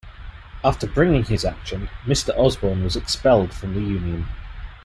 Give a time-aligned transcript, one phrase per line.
[0.63, 4.25] After bringing his action, Mr Osborne was expelled from the union.